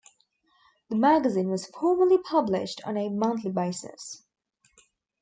[0.89, 4.23] The magazine was formerly published on a monthly basis.